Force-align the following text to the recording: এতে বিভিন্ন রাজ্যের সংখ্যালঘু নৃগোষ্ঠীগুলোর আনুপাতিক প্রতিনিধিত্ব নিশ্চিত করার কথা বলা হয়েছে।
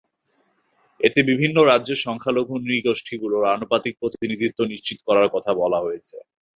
এতে 0.99 1.19
বিভিন্ন 1.29 1.57
রাজ্যের 1.63 1.99
সংখ্যালঘু 2.05 2.53
নৃগোষ্ঠীগুলোর 2.61 3.43
আনুপাতিক 3.47 3.93
প্রতিনিধিত্ব 4.01 4.59
নিশ্চিত 4.71 4.99
করার 5.07 5.27
কথা 5.35 5.51
বলা 5.61 5.79
হয়েছে। 5.81 6.17